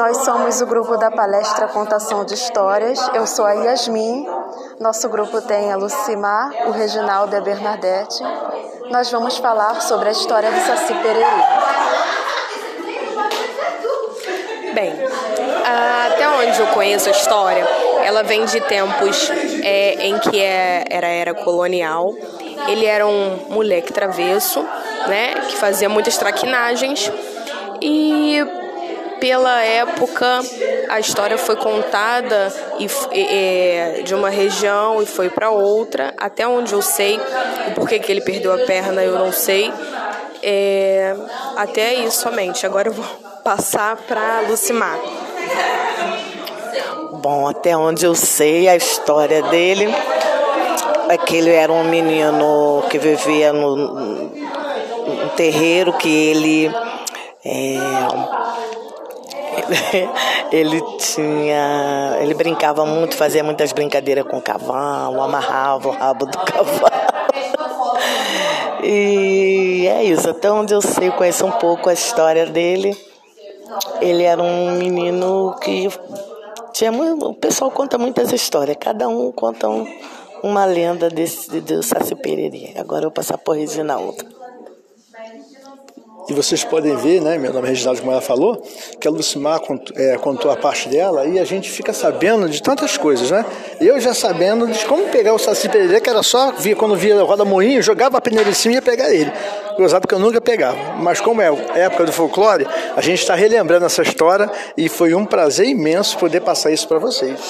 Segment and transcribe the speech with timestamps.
[0.00, 2.98] Nós somos o grupo da palestra Contação de Histórias.
[3.12, 4.26] Eu sou a Yasmin.
[4.80, 8.22] Nosso grupo tem a Lucimar, o Reginaldo e a Bernadette.
[8.90, 11.26] Nós vamos falar sobre a história do Saci Pererê.
[14.72, 14.94] Bem,
[16.06, 17.68] até onde eu conheço a história,
[18.02, 19.30] ela vem de tempos
[19.62, 22.14] é, em que é, era era colonial.
[22.68, 24.66] Ele era um moleque travesso,
[25.08, 27.12] né, que fazia muitas traquinagens
[27.82, 28.59] e
[29.20, 30.40] pela época
[30.88, 36.72] a história foi contada e, e, de uma região e foi para outra, até onde
[36.72, 37.20] eu sei
[37.68, 39.72] o porquê que ele perdeu a perna eu não sei.
[40.42, 41.14] É,
[41.56, 42.64] até isso somente.
[42.64, 43.04] Agora eu vou
[43.44, 44.98] passar para Lucimar.
[47.12, 49.86] Bom, até onde eu sei a história dele
[51.10, 56.72] é que ele era um menino que vivia no, no terreiro que ele
[57.44, 57.78] é,
[60.52, 62.18] ele tinha.
[62.20, 67.10] Ele brincava muito, fazia muitas brincadeiras com o cavalo, amarrava o rabo do cavalo.
[68.82, 72.96] E é isso, até onde eu sei, conheço um pouco a história dele.
[74.00, 75.88] Ele era um menino que
[76.72, 79.86] tinha muito, o pessoal conta muitas histórias, cada um conta um,
[80.42, 82.72] uma lenda desse do Saci Pererê.
[82.76, 84.39] Agora eu vou passar por Reginaldo.
[86.30, 88.62] E vocês podem ver, né, meu nome é Reginaldo, como ela falou,
[89.00, 92.62] que a Lucimar contou, é, contou a parte dela e a gente fica sabendo de
[92.62, 93.44] tantas coisas, né?
[93.80, 97.20] Eu já sabendo de como pegar o Saci Pererê, que era só, via, quando via
[97.20, 99.32] roda moinho, jogava a peneira em cima e ia pegar ele.
[99.76, 100.94] Gozado que eu nunca pegava.
[100.98, 102.64] Mas como é época do folclore,
[102.94, 107.00] a gente está relembrando essa história e foi um prazer imenso poder passar isso para
[107.00, 107.40] vocês.